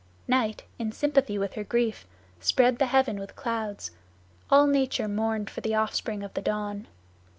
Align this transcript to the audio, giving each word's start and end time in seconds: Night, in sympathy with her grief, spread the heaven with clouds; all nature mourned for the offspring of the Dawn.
Night, 0.27 0.63
in 0.79 0.91
sympathy 0.91 1.37
with 1.37 1.53
her 1.53 1.63
grief, 1.63 2.07
spread 2.39 2.79
the 2.79 2.87
heaven 2.87 3.19
with 3.19 3.35
clouds; 3.35 3.91
all 4.49 4.65
nature 4.65 5.07
mourned 5.07 5.47
for 5.47 5.61
the 5.61 5.75
offspring 5.75 6.23
of 6.23 6.33
the 6.33 6.41
Dawn. 6.41 6.87